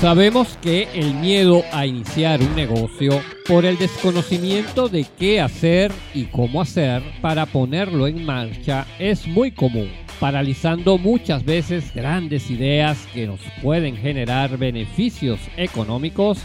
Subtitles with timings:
[0.00, 6.24] Sabemos que el miedo a iniciar un negocio por el desconocimiento de qué hacer y
[6.24, 13.26] cómo hacer para ponerlo en marcha es muy común, paralizando muchas veces grandes ideas que
[13.26, 16.38] nos pueden generar beneficios económicos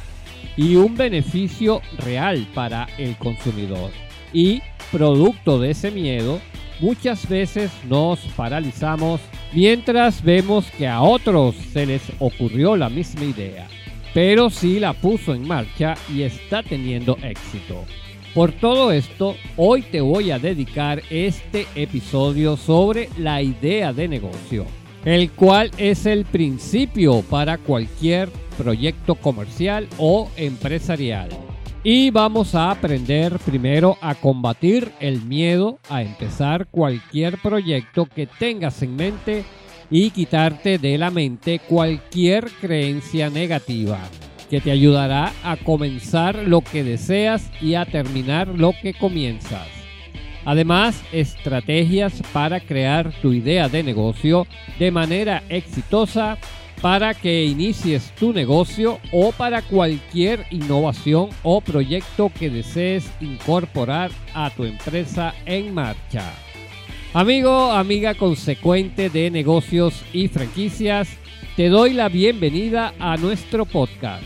[0.57, 3.91] y un beneficio real para el consumidor.
[4.33, 4.61] Y
[4.91, 6.41] producto de ese miedo,
[6.81, 9.21] muchas veces nos paralizamos
[9.53, 13.67] mientras vemos que a otros se les ocurrió la misma idea,
[14.13, 17.83] pero sí la puso en marcha y está teniendo éxito.
[18.33, 24.65] Por todo esto, hoy te voy a dedicar este episodio sobre la idea de negocio,
[25.05, 31.29] el cual es el principio para cualquier proyecto comercial o empresarial.
[31.87, 38.81] Y vamos a aprender primero a combatir el miedo a empezar cualquier proyecto que tengas
[38.81, 39.45] en mente
[39.91, 43.99] y quitarte de la mente cualquier creencia negativa
[44.49, 49.67] que te ayudará a comenzar lo que deseas y a terminar lo que comienzas.
[50.43, 54.47] Además, estrategias para crear tu idea de negocio
[54.79, 56.39] de manera exitosa
[56.81, 64.49] para que inicies tu negocio o para cualquier innovación o proyecto que desees incorporar a
[64.49, 66.33] tu empresa en marcha.
[67.13, 71.07] Amigo, amiga consecuente de negocios y franquicias,
[71.55, 74.25] te doy la bienvenida a nuestro podcast.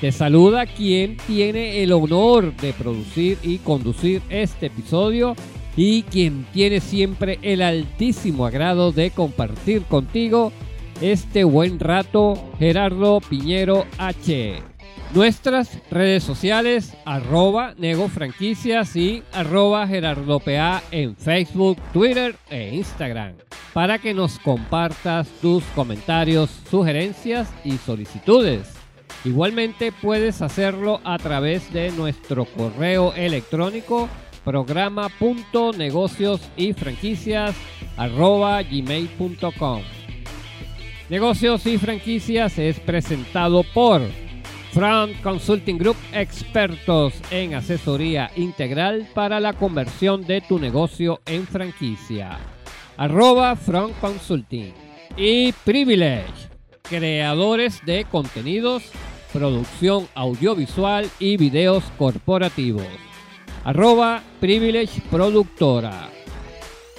[0.00, 5.34] Te saluda quien tiene el honor de producir y conducir este episodio
[5.76, 10.52] y quien tiene siempre el altísimo agrado de compartir contigo
[11.00, 14.62] este buen rato, Gerardo Piñero H.
[15.14, 23.34] Nuestras redes sociales, arroba negofranquicias y arroba gerardopa en Facebook, Twitter e Instagram,
[23.72, 28.74] para que nos compartas tus comentarios, sugerencias y solicitudes.
[29.24, 34.08] Igualmente puedes hacerlo a través de nuestro correo electrónico
[34.44, 36.74] programa.negocios y
[37.96, 39.97] arroba gmail.com.
[41.10, 44.02] Negocios y franquicias es presentado por
[44.72, 52.38] Front Consulting Group, expertos en asesoría integral para la conversión de tu negocio en franquicia.
[52.98, 54.74] Arroba Front Consulting.
[55.16, 56.50] Y Privilege,
[56.82, 58.84] creadores de contenidos,
[59.32, 62.86] producción audiovisual y videos corporativos.
[63.64, 66.17] Arroba Privilege Productora.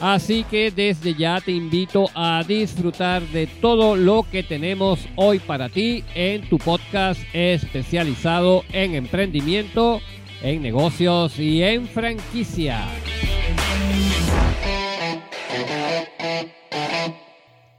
[0.01, 5.67] Así que desde ya te invito a disfrutar de todo lo que tenemos hoy para
[5.67, 9.99] ti en tu podcast especializado en emprendimiento,
[10.41, 12.87] en negocios y en franquicia.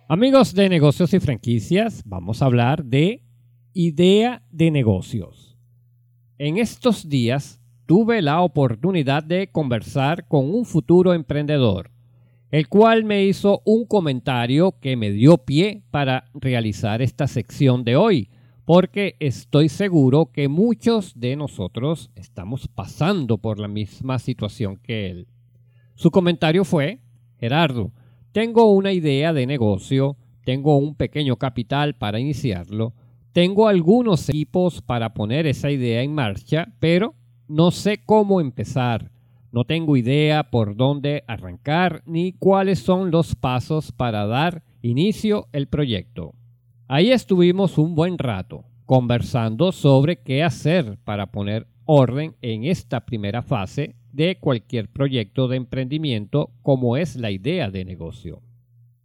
[0.07, 3.23] Amigos de negocios y franquicias, vamos a hablar de
[3.73, 5.57] idea de negocios.
[6.37, 11.91] En estos días tuve la oportunidad de conversar con un futuro emprendedor
[12.51, 17.97] el cual me hizo un comentario que me dio pie para realizar esta sección de
[17.97, 18.29] hoy,
[18.65, 25.29] porque estoy seguro que muchos de nosotros estamos pasando por la misma situación que él.
[25.95, 27.01] Su comentario fue,
[27.39, 27.93] Gerardo,
[28.33, 32.95] tengo una idea de negocio, tengo un pequeño capital para iniciarlo,
[33.33, 37.15] tengo algunos equipos para poner esa idea en marcha, pero
[37.47, 39.11] no sé cómo empezar
[39.53, 45.67] no tengo idea por dónde arrancar ni cuáles son los pasos para dar inicio el
[45.67, 46.35] proyecto.
[46.89, 53.43] Ahí estuvimos un buen rato conversando sobre qué hacer para poner orden en esta primera
[53.43, 58.43] fase de cualquier proyecto de emprendimiento como es la idea de negocio.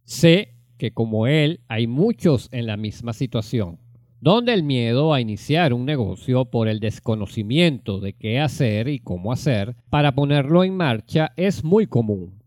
[0.04, 3.80] Sé que como él hay muchos en la misma situación
[4.26, 9.32] donde el miedo a iniciar un negocio por el desconocimiento de qué hacer y cómo
[9.32, 12.42] hacer para ponerlo en marcha es muy común,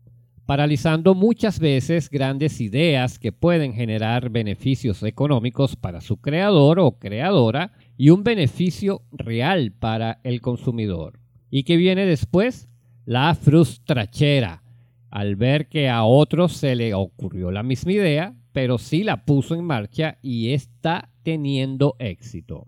[0.45, 7.71] paralizando muchas veces grandes ideas que pueden generar beneficios económicos para su creador o creadora
[7.95, 11.21] y un beneficio real para el consumidor.
[11.49, 12.67] ¿Y qué viene después?
[13.05, 14.63] La frustrachera,
[15.11, 19.55] al ver que a otros se le ocurrió la misma idea, pero sí la puso
[19.55, 22.67] en marcha y está teniendo éxito.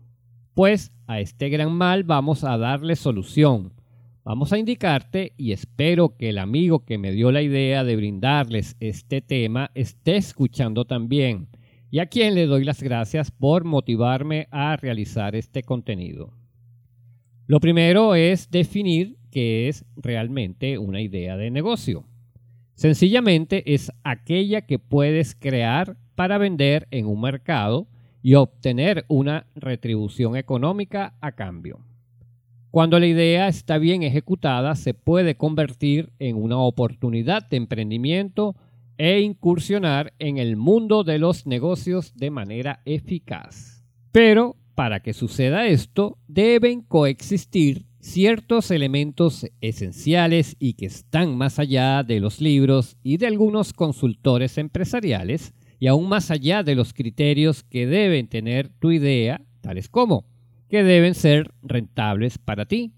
[0.54, 3.74] Pues a este gran mal vamos a darle solución.
[4.24, 8.76] Vamos a indicarte y espero que el amigo que me dio la idea de brindarles
[8.80, 11.48] este tema esté escuchando también
[11.90, 16.34] y a quien le doy las gracias por motivarme a realizar este contenido.
[17.48, 22.06] Lo primero es definir qué es realmente una idea de negocio.
[22.82, 27.88] Sencillamente es aquella que puedes crear para vender en un mercado
[28.24, 31.86] y obtener una retribución económica a cambio.
[32.72, 38.56] Cuando la idea está bien ejecutada, se puede convertir en una oportunidad de emprendimiento
[38.98, 43.86] e incursionar en el mundo de los negocios de manera eficaz.
[44.12, 52.04] Pero para que suceda esto, deben coexistir ciertos elementos esenciales y que están más allá
[52.04, 57.64] de los libros y de algunos consultores empresariales y aún más allá de los criterios
[57.64, 60.26] que deben tener tu idea, tales como
[60.68, 62.94] que deben ser rentables para ti.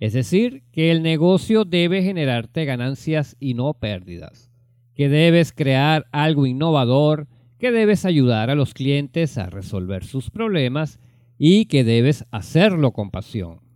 [0.00, 4.50] Es decir, que el negocio debe generarte ganancias y no pérdidas.
[4.94, 10.98] Que debes crear algo innovador, que debes ayudar a los clientes a resolver sus problemas
[11.36, 13.69] y que debes hacerlo con pasión.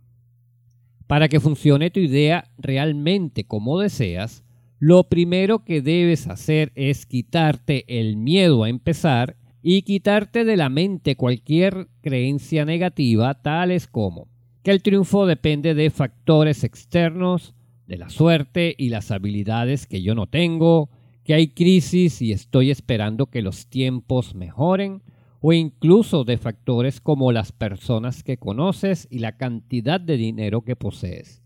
[1.07, 4.43] Para que funcione tu idea realmente como deseas,
[4.79, 10.69] lo primero que debes hacer es quitarte el miedo a empezar y quitarte de la
[10.69, 14.27] mente cualquier creencia negativa tales como
[14.65, 17.53] que el triunfo depende de factores externos,
[17.85, 20.89] de la suerte y las habilidades que yo no tengo,
[21.23, 25.03] que hay crisis y estoy esperando que los tiempos mejoren,
[25.47, 30.75] o incluso de factores como las personas que conoces y la cantidad de dinero que
[30.75, 31.43] posees.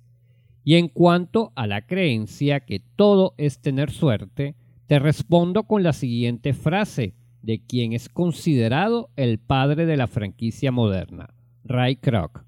[0.64, 4.56] Y en cuanto a la creencia que todo es tener suerte,
[4.88, 10.72] te respondo con la siguiente frase de quien es considerado el padre de la franquicia
[10.72, 11.34] moderna,
[11.66, 12.46] Ray Kroc.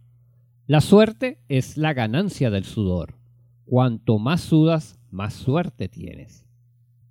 [0.68, 3.15] La suerte es la ganancia del sudor.
[3.65, 6.45] Cuanto más sudas, más suerte tienes.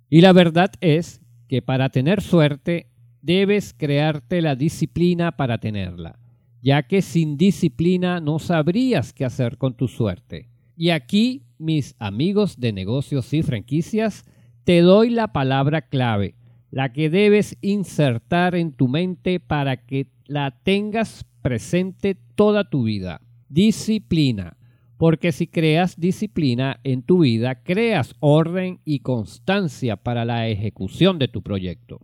[0.09, 2.90] Y la verdad es que para tener suerte
[3.21, 6.19] debes crearte la disciplina para tenerla,
[6.61, 10.49] ya que sin disciplina no sabrías qué hacer con tu suerte.
[10.75, 14.23] Y aquí, mis amigos de negocios y franquicias,
[14.63, 16.35] te doy la palabra clave
[16.71, 23.21] la que debes insertar en tu mente para que la tengas presente toda tu vida.
[23.49, 24.57] Disciplina.
[24.97, 31.27] Porque si creas disciplina en tu vida, creas orden y constancia para la ejecución de
[31.27, 31.99] tu proyecto.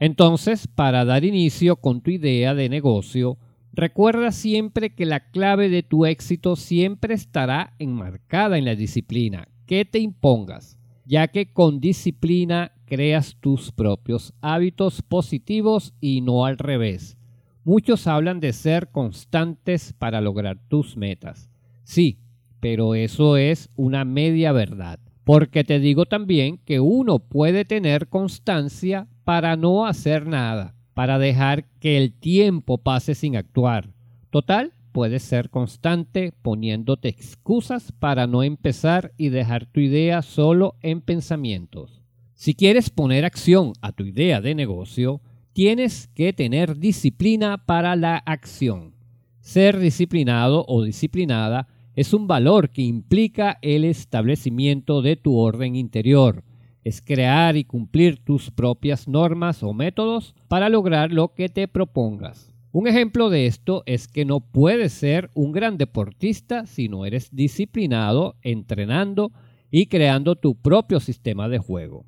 [0.00, 3.36] Entonces, para dar inicio con tu idea de negocio,
[3.74, 9.84] recuerda siempre que la clave de tu éxito siempre estará enmarcada en la disciplina que
[9.84, 17.18] te impongas, ya que con disciplina creas tus propios hábitos positivos y no al revés.
[17.62, 21.50] Muchos hablan de ser constantes para lograr tus metas.
[21.84, 22.18] Sí,
[22.58, 24.98] pero eso es una media verdad.
[25.24, 31.66] Porque te digo también que uno puede tener constancia para no hacer nada, para dejar
[31.78, 33.92] que el tiempo pase sin actuar.
[34.30, 41.00] Total, puedes ser constante poniéndote excusas para no empezar y dejar tu idea solo en
[41.00, 42.02] pensamientos.
[42.34, 45.20] Si quieres poner acción a tu idea de negocio,
[45.52, 48.94] tienes que tener disciplina para la acción.
[49.40, 51.68] Ser disciplinado o disciplinada
[52.00, 56.44] es un valor que implica el establecimiento de tu orden interior.
[56.82, 62.54] Es crear y cumplir tus propias normas o métodos para lograr lo que te propongas.
[62.72, 67.36] Un ejemplo de esto es que no puedes ser un gran deportista si no eres
[67.36, 69.30] disciplinado, entrenando
[69.70, 72.06] y creando tu propio sistema de juego.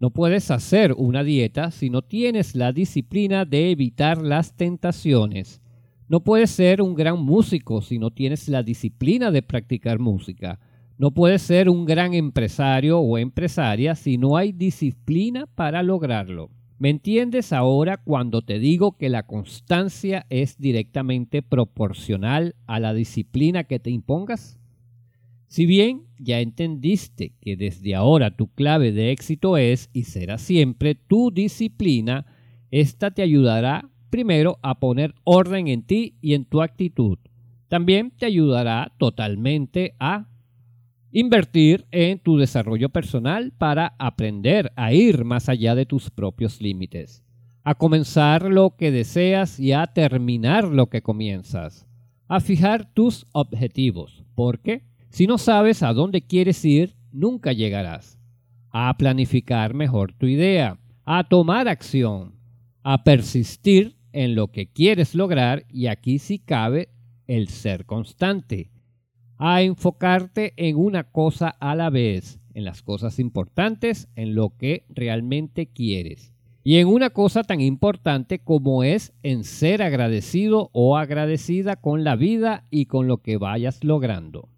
[0.00, 5.62] No puedes hacer una dieta si no tienes la disciplina de evitar las tentaciones.
[6.10, 10.58] No puedes ser un gran músico si no tienes la disciplina de practicar música.
[10.98, 16.50] No puedes ser un gran empresario o empresaria si no hay disciplina para lograrlo.
[16.80, 23.62] ¿Me entiendes ahora cuando te digo que la constancia es directamente proporcional a la disciplina
[23.62, 24.58] que te impongas?
[25.46, 30.96] Si bien ya entendiste que desde ahora tu clave de éxito es y será siempre
[30.96, 32.26] tu disciplina,
[32.72, 37.18] esta te ayudará primero a poner orden en ti y en tu actitud.
[37.68, 40.26] También te ayudará totalmente a
[41.12, 47.24] invertir en tu desarrollo personal para aprender a ir más allá de tus propios límites,
[47.64, 51.86] a comenzar lo que deseas y a terminar lo que comienzas,
[52.28, 58.18] a fijar tus objetivos, porque si no sabes a dónde quieres ir, nunca llegarás.
[58.70, 62.36] A planificar mejor tu idea, a tomar acción,
[62.84, 66.88] a persistir en lo que quieres lograr y aquí sí cabe
[67.26, 68.70] el ser constante,
[69.36, 74.84] a enfocarte en una cosa a la vez, en las cosas importantes, en lo que
[74.88, 76.34] realmente quieres.
[76.62, 82.16] Y en una cosa tan importante como es en ser agradecido o agradecida con la
[82.16, 84.50] vida y con lo que vayas logrando.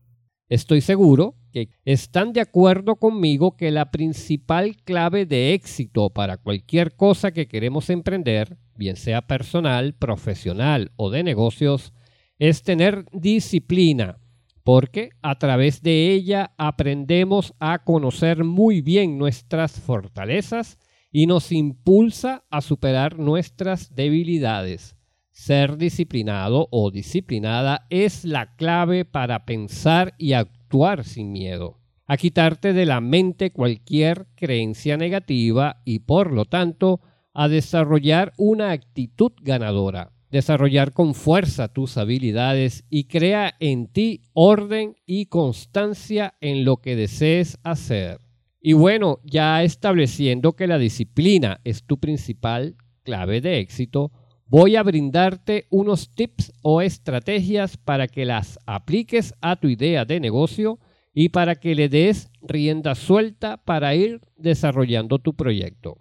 [0.48, 6.96] Estoy seguro que están de acuerdo conmigo que la principal clave de éxito para cualquier
[6.96, 11.92] cosa que queremos emprender bien sea personal, profesional o de negocios,
[12.38, 14.18] es tener disciplina,
[14.64, 20.78] porque a través de ella aprendemos a conocer muy bien nuestras fortalezas
[21.10, 24.96] y nos impulsa a superar nuestras debilidades.
[25.30, 32.72] Ser disciplinado o disciplinada es la clave para pensar y actuar sin miedo, a quitarte
[32.72, 37.00] de la mente cualquier creencia negativa y por lo tanto
[37.34, 44.96] a desarrollar una actitud ganadora, desarrollar con fuerza tus habilidades y crea en ti orden
[45.06, 48.20] y constancia en lo que desees hacer.
[48.60, 54.12] Y bueno, ya estableciendo que la disciplina es tu principal clave de éxito,
[54.46, 60.20] voy a brindarte unos tips o estrategias para que las apliques a tu idea de
[60.20, 60.78] negocio
[61.12, 65.98] y para que le des rienda suelta para ir desarrollando tu proyecto.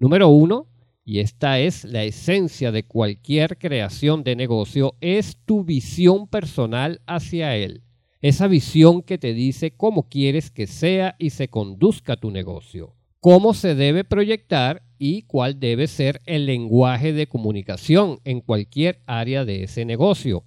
[0.00, 0.66] Número uno,
[1.04, 7.54] y esta es la esencia de cualquier creación de negocio, es tu visión personal hacia
[7.56, 7.84] él
[8.20, 13.54] esa visión que te dice cómo quieres que sea y se conduzca tu negocio, cómo
[13.54, 19.62] se debe proyectar y cuál debe ser el lenguaje de comunicación en cualquier área de
[19.62, 20.44] ese negocio.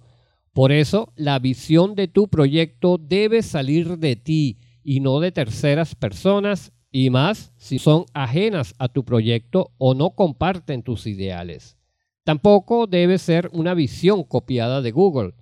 [0.52, 5.96] Por eso, la visión de tu proyecto debe salir de ti y no de terceras
[5.96, 11.76] personas y más si son ajenas a tu proyecto o no comparten tus ideales.
[12.22, 15.34] Tampoco debe ser una visión copiada de Google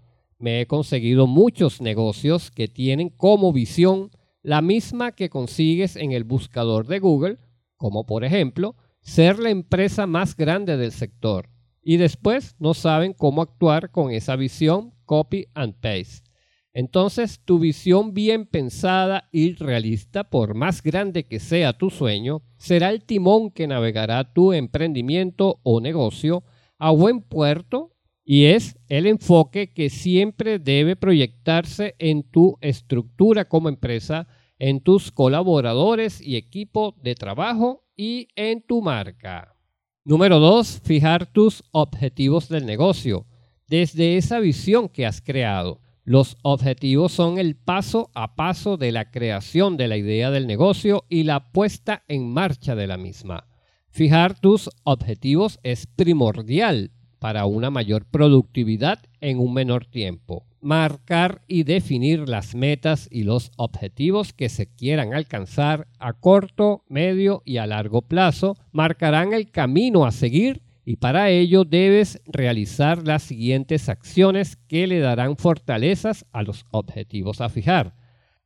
[0.42, 4.10] me he conseguido muchos negocios que tienen como visión
[4.42, 7.38] la misma que consigues en el buscador de Google,
[7.76, 11.48] como por ejemplo ser la empresa más grande del sector,
[11.80, 16.28] y después no saben cómo actuar con esa visión copy and paste.
[16.74, 22.90] Entonces tu visión bien pensada y realista, por más grande que sea tu sueño, será
[22.90, 26.44] el timón que navegará tu emprendimiento o negocio
[26.78, 27.92] a buen puerto
[28.24, 35.12] y es el enfoque que siempre debe proyectarse en tu estructura como empresa, en tus
[35.12, 39.56] colaboradores y equipo de trabajo y en tu marca.
[40.04, 40.80] Número 2.
[40.84, 43.26] Fijar tus objetivos del negocio.
[43.68, 49.10] Desde esa visión que has creado, los objetivos son el paso a paso de la
[49.10, 53.46] creación de la idea del negocio y la puesta en marcha de la misma.
[53.88, 56.90] Fijar tus objetivos es primordial
[57.20, 60.44] para una mayor productividad en un menor tiempo.
[60.60, 67.42] Marcar y definir las metas y los objetivos que se quieran alcanzar a corto, medio
[67.44, 73.22] y a largo plazo marcarán el camino a seguir y para ello debes realizar las
[73.22, 77.94] siguientes acciones que le darán fortalezas a los objetivos a fijar.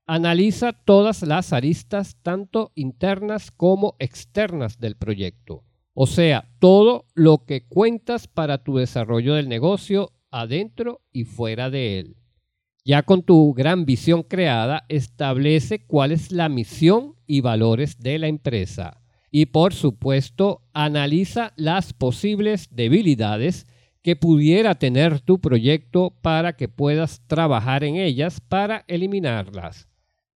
[0.06, 5.64] Analiza todas las aristas, tanto internas como externas del proyecto.
[5.94, 11.98] O sea, todo lo que cuentas para tu desarrollo del negocio adentro y fuera de
[11.98, 12.16] él.
[12.84, 18.28] Ya con tu gran visión creada, establece cuál es la misión y valores de la
[18.28, 19.00] empresa.
[19.30, 23.66] Y por supuesto, analiza las posibles debilidades
[24.02, 29.88] que pudiera tener tu proyecto para que puedas trabajar en ellas para eliminarlas.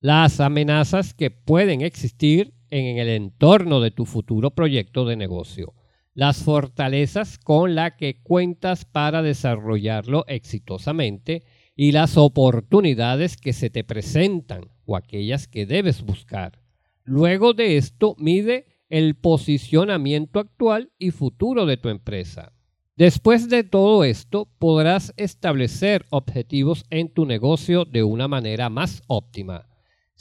[0.01, 5.75] Las amenazas que pueden existir en el entorno de tu futuro proyecto de negocio,
[6.13, 11.43] las fortalezas con las que cuentas para desarrollarlo exitosamente
[11.75, 16.59] y las oportunidades que se te presentan o aquellas que debes buscar.
[17.03, 22.53] Luego de esto, mide el posicionamiento actual y futuro de tu empresa.
[22.95, 29.69] Después de todo esto, podrás establecer objetivos en tu negocio de una manera más óptima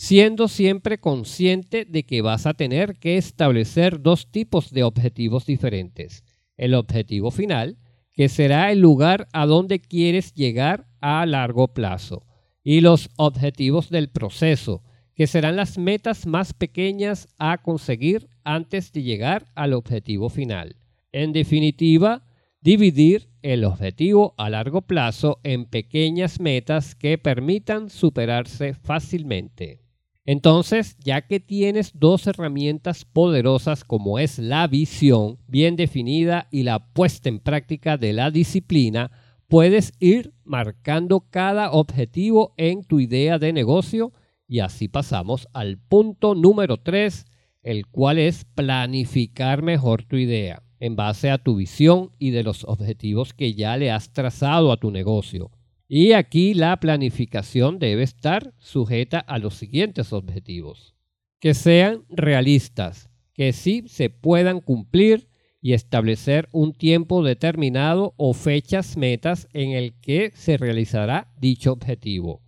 [0.00, 6.22] siendo siempre consciente de que vas a tener que establecer dos tipos de objetivos diferentes.
[6.56, 7.78] El objetivo final,
[8.12, 12.24] que será el lugar a donde quieres llegar a largo plazo,
[12.62, 14.84] y los objetivos del proceso,
[15.18, 20.76] que serán las metas más pequeñas a conseguir antes de llegar al objetivo final.
[21.10, 22.22] En definitiva,
[22.60, 29.80] dividir el objetivo a largo plazo en pequeñas metas que permitan superarse fácilmente.
[30.24, 36.92] Entonces, ya que tienes dos herramientas poderosas como es la visión bien definida y la
[36.92, 39.10] puesta en práctica de la disciplina,
[39.48, 44.12] puedes ir marcando cada objetivo en tu idea de negocio
[44.48, 47.26] y así pasamos al punto número 3,
[47.62, 52.64] el cual es planificar mejor tu idea en base a tu visión y de los
[52.64, 55.50] objetivos que ya le has trazado a tu negocio.
[55.88, 60.94] Y aquí la planificación debe estar sujeta a los siguientes objetivos.
[61.40, 65.28] Que sean realistas, que sí se puedan cumplir
[65.60, 72.42] y establecer un tiempo determinado o fechas metas en el que se realizará dicho objetivo.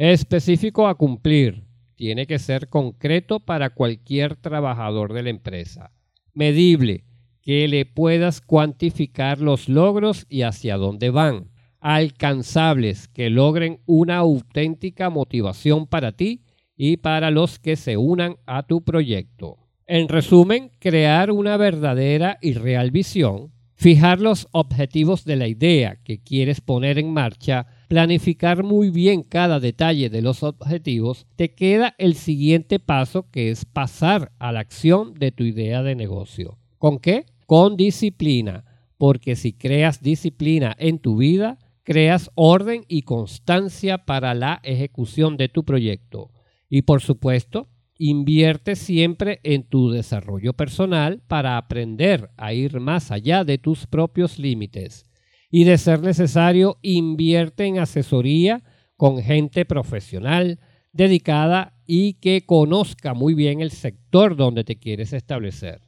[0.00, 1.64] Específico a cumplir.
[1.94, 5.92] Tiene que ser concreto para cualquier trabajador de la empresa.
[6.32, 7.04] Medible,
[7.42, 11.50] que le puedas cuantificar los logros y hacia dónde van.
[11.80, 16.44] Alcanzables, que logren una auténtica motivación para ti
[16.78, 19.58] y para los que se unan a tu proyecto.
[19.86, 26.22] En resumen, crear una verdadera y real visión, fijar los objetivos de la idea que
[26.22, 32.14] quieres poner en marcha, planificar muy bien cada detalle de los objetivos, te queda el
[32.14, 36.58] siguiente paso que es pasar a la acción de tu idea de negocio.
[36.76, 37.24] ¿Con qué?
[37.46, 38.66] Con disciplina,
[38.98, 45.48] porque si creas disciplina en tu vida, creas orden y constancia para la ejecución de
[45.48, 46.30] tu proyecto.
[46.68, 47.66] Y por supuesto,
[48.02, 54.38] Invierte siempre en tu desarrollo personal para aprender a ir más allá de tus propios
[54.38, 55.04] límites.
[55.50, 58.62] Y de ser necesario, invierte en asesoría
[58.96, 60.60] con gente profesional,
[60.92, 65.82] dedicada y que conozca muy bien el sector donde te quieres establecer.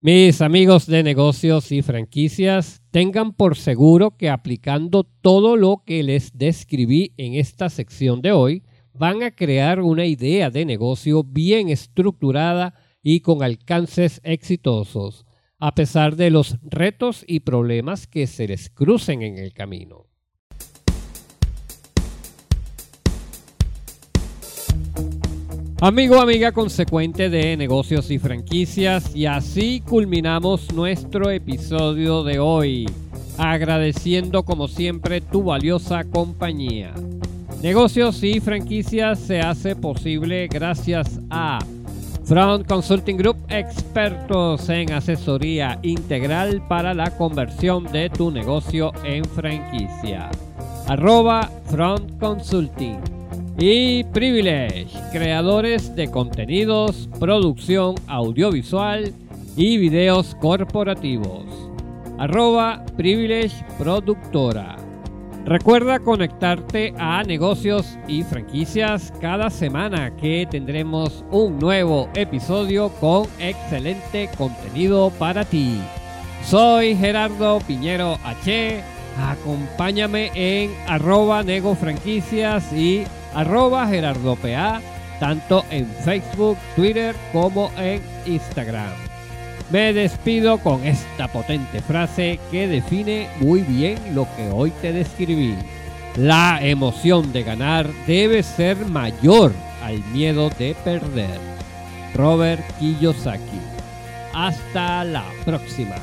[0.00, 6.30] Mis amigos de negocios y franquicias, tengan por seguro que aplicando todo lo que les
[6.38, 8.62] describí en esta sección de hoy,
[9.00, 15.24] van a crear una idea de negocio bien estructurada y con alcances exitosos,
[15.58, 20.04] a pesar de los retos y problemas que se les crucen en el camino.
[25.80, 32.86] Amigo, amiga consecuente de negocios y franquicias, y así culminamos nuestro episodio de hoy,
[33.38, 36.92] agradeciendo como siempre tu valiosa compañía.
[37.62, 41.58] Negocios y franquicias se hace posible gracias a
[42.24, 50.30] Front Consulting Group, expertos en asesoría integral para la conversión de tu negocio en franquicia.
[50.88, 52.98] Arroba Front Consulting.
[53.58, 59.12] Y Privilege, creadores de contenidos, producción audiovisual
[59.54, 61.44] y videos corporativos.
[62.16, 64.79] Arroba Privilege Productora.
[65.44, 74.28] Recuerda conectarte a negocios y franquicias cada semana que tendremos un nuevo episodio con excelente
[74.36, 75.80] contenido para ti.
[76.44, 78.82] Soy Gerardo Piñero H.
[79.18, 84.80] Acompáñame en arroba nego franquicias y arroba gerardo PA,
[85.18, 89.09] tanto en Facebook, Twitter como en Instagram.
[89.70, 95.54] Me despido con esta potente frase que define muy bien lo que hoy te describí.
[96.16, 101.38] La emoción de ganar debe ser mayor al miedo de perder.
[102.14, 103.60] Robert Kiyosaki.
[104.34, 105.96] Hasta la próxima.